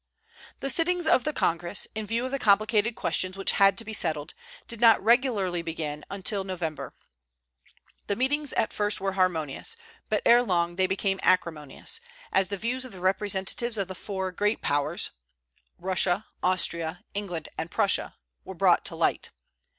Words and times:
The 0.61 0.69
sittings 0.71 1.05
of 1.05 1.25
the 1.25 1.31
Congress, 1.31 1.87
in 1.93 2.07
view 2.07 2.25
of 2.25 2.31
the 2.31 2.39
complicated 2.39 2.95
questions 2.95 3.37
which 3.37 3.51
had 3.61 3.77
to 3.77 3.85
be 3.85 3.93
settled, 3.93 4.33
did 4.67 4.81
not 4.81 4.99
regularly 4.99 5.61
begin 5.61 6.03
till 6.23 6.43
November. 6.43 6.95
The 8.07 8.15
meetings 8.15 8.51
at 8.53 8.73
first 8.73 8.99
were 8.99 9.11
harmonious; 9.11 9.77
but 10.09 10.23
ere 10.25 10.41
long 10.41 10.75
they 10.75 10.87
became 10.87 11.19
acrimonious, 11.21 11.99
as 12.31 12.49
the 12.49 12.57
views 12.57 12.83
of 12.83 12.93
the 12.93 12.99
representatives 12.99 13.77
of 13.77 13.87
the 13.87 13.93
four 13.93 14.31
great 14.31 14.59
powers 14.63 15.11
Russia, 15.77 16.25
Austria, 16.41 17.03
England, 17.13 17.49
and 17.55 17.69
Prussia 17.69 18.15
were 18.43 18.55
brought 18.55 18.83
to 18.85 18.95
light. 18.95 19.29